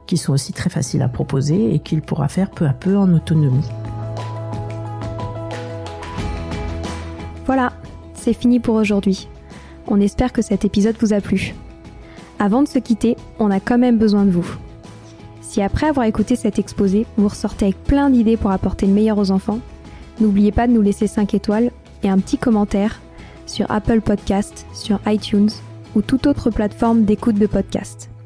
qui 0.05 0.17
sont 0.17 0.33
aussi 0.33 0.53
très 0.53 0.69
faciles 0.69 1.01
à 1.01 1.09
proposer 1.09 1.73
et 1.73 1.79
qu'il 1.79 2.01
pourra 2.01 2.27
faire 2.27 2.49
peu 2.51 2.65
à 2.65 2.73
peu 2.73 2.97
en 2.97 3.11
autonomie. 3.13 3.67
Voilà, 7.45 7.73
c'est 8.13 8.33
fini 8.33 8.59
pour 8.59 8.75
aujourd'hui. 8.75 9.27
On 9.87 9.99
espère 9.99 10.31
que 10.31 10.41
cet 10.41 10.65
épisode 10.65 10.95
vous 10.99 11.13
a 11.13 11.19
plu. 11.19 11.53
Avant 12.39 12.63
de 12.63 12.67
se 12.67 12.79
quitter, 12.79 13.17
on 13.39 13.51
a 13.51 13.59
quand 13.59 13.77
même 13.77 13.97
besoin 13.97 14.25
de 14.25 14.31
vous. 14.31 14.47
Si 15.41 15.61
après 15.61 15.87
avoir 15.87 16.05
écouté 16.05 16.35
cet 16.35 16.57
exposé, 16.57 17.05
vous 17.17 17.27
ressortez 17.27 17.65
avec 17.65 17.83
plein 17.83 18.09
d'idées 18.09 18.37
pour 18.37 18.51
apporter 18.51 18.85
le 18.87 18.93
meilleur 18.93 19.17
aux 19.17 19.31
enfants, 19.31 19.59
n'oubliez 20.19 20.51
pas 20.51 20.67
de 20.67 20.73
nous 20.73 20.81
laisser 20.81 21.07
5 21.07 21.33
étoiles 21.33 21.71
et 22.01 22.09
un 22.09 22.17
petit 22.17 22.37
commentaire 22.37 23.01
sur 23.45 23.69
Apple 23.69 24.01
Podcast, 24.01 24.65
sur 24.73 24.99
iTunes 25.05 25.49
ou 25.95 26.01
toute 26.01 26.27
autre 26.27 26.49
plateforme 26.49 27.03
d'écoute 27.03 27.37
de 27.37 27.47
podcast. 27.47 28.09